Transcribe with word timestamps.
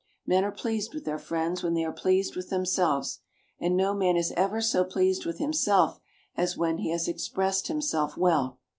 Men 0.25 0.43
are 0.43 0.51
pleased 0.51 0.95
with 0.95 1.05
their 1.05 1.19
friends 1.19 1.61
when 1.61 1.75
they 1.75 1.83
are 1.83 1.91
pleased 1.91 2.35
with 2.35 2.49
themselves, 2.49 3.19
and 3.59 3.77
no 3.77 3.93
man 3.93 4.17
is 4.17 4.33
ever 4.35 4.59
so 4.59 4.83
pleased 4.83 5.27
with 5.27 5.37
himself 5.37 5.99
as 6.35 6.57
when 6.57 6.79
he 6.79 6.89
has 6.89 7.07
expressed 7.07 7.67
himself 7.67 8.17
well. 8.17 8.57